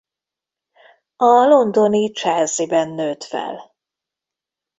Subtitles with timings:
[1.15, 3.73] A londoni Chelsea-ben nőtt fel.